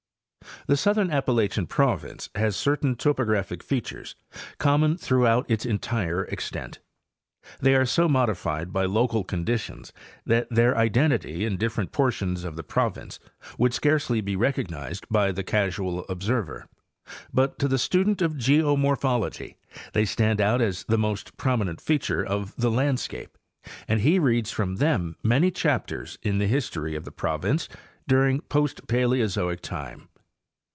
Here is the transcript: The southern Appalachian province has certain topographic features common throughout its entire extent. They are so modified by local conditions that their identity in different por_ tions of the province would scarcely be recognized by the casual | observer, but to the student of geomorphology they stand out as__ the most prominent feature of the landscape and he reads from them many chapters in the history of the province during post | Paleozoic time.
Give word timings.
The 0.67 0.77
southern 0.77 1.09
Appalachian 1.11 1.65
province 1.65 2.29
has 2.35 2.55
certain 2.55 2.95
topographic 2.95 3.63
features 3.63 4.15
common 4.59 4.95
throughout 4.97 5.49
its 5.49 5.65
entire 5.65 6.25
extent. 6.25 6.79
They 7.59 7.73
are 7.75 7.85
so 7.85 8.07
modified 8.07 8.71
by 8.73 8.85
local 8.85 9.23
conditions 9.23 9.91
that 10.25 10.47
their 10.51 10.77
identity 10.77 11.45
in 11.45 11.57
different 11.57 11.91
por_ 11.91 12.09
tions 12.13 12.43
of 12.43 12.55
the 12.57 12.63
province 12.63 13.19
would 13.57 13.73
scarcely 13.73 14.19
be 14.21 14.35
recognized 14.35 15.07
by 15.09 15.31
the 15.31 15.43
casual 15.43 16.05
| 16.07 16.09
observer, 16.09 16.67
but 17.33 17.57
to 17.59 17.67
the 17.67 17.79
student 17.79 18.21
of 18.21 18.33
geomorphology 18.33 19.55
they 19.93 20.05
stand 20.05 20.39
out 20.41 20.61
as__ 20.61 20.83
the 20.87 20.97
most 20.97 21.37
prominent 21.37 21.79
feature 21.81 22.23
of 22.25 22.55
the 22.55 22.69
landscape 22.71 23.35
and 23.87 24.01
he 24.01 24.19
reads 24.19 24.51
from 24.51 24.75
them 24.77 25.15
many 25.23 25.49
chapters 25.51 26.17
in 26.23 26.37
the 26.39 26.47
history 26.47 26.95
of 26.95 27.03
the 27.05 27.11
province 27.11 27.67
during 28.07 28.41
post 28.41 28.85
| 28.87 28.87
Paleozoic 28.87 29.61
time. 29.61 30.07